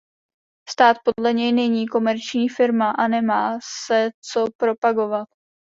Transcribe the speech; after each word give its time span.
Stát 0.69 0.97
podle 1.03 1.33
něj 1.33 1.51
„není 1.51 1.87
komerční 1.87 2.49
firma“ 2.49 2.91
a 2.91 3.07
„nemá 3.07 3.59
se 3.85 4.09
co 4.23 4.45
propagovat“. 4.59 5.29